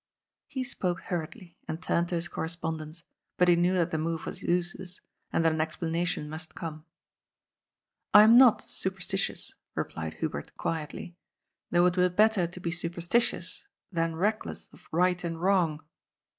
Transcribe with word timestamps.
He 0.47 0.63
spoke 0.63 1.01
hurriedly 1.01 1.59
and 1.67 1.79
turned 1.79 2.09
to 2.09 2.15
his 2.15 2.27
correspondence, 2.27 3.03
but 3.37 3.47
he 3.49 3.55
knew 3.55 3.73
that 3.75 3.91
the 3.91 3.99
moye 3.99 4.17
was 4.25 4.41
useless, 4.41 4.99
and 5.31 5.45
that 5.45 5.51
an 5.51 5.61
explanation 5.61 6.27
must 6.27 6.55
come." 6.55 6.85
I 8.11 8.23
am 8.23 8.35
not 8.35 8.63
superstitious," 8.63 9.53
replied 9.75 10.15
Hubert 10.15 10.57
quietly," 10.57 11.17
though 11.69 11.85
it 11.85 11.97
were 11.97 12.09
better 12.09 12.47
to 12.47 12.59
be 12.59 12.71
superstitious 12.71 13.67
than 13.91 14.15
reckless 14.15 14.69
of 14.73 14.87
right 14.91 15.23
and 15.23 15.39
wrong. 15.39 15.83